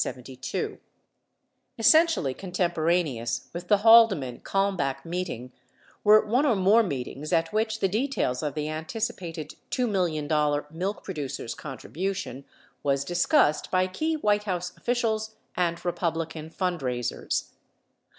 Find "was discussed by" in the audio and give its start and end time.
12.81-13.85